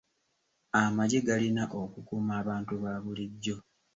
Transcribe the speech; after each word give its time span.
Amagye 0.81 1.19
galina 1.27 1.63
okukuuma 1.83 2.33
abantu 2.41 2.73
ba 2.83 2.93
bulijjo. 3.03 3.57